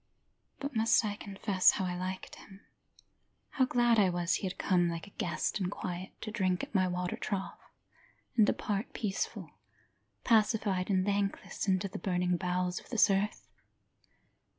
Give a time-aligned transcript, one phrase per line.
[0.59, 2.61] But must I confess how I liked him,
[3.49, 6.73] How glad I was he had come like a guest in quiet, to drink at
[6.73, 7.59] my water trough
[8.35, 9.51] And depart peaceful,
[10.23, 13.47] pacified, and thankless, Into the burning bowels of this earth?